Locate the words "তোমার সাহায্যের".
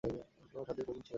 0.03-0.85